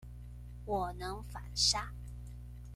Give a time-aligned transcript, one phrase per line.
[0.65, 1.93] 我能反殺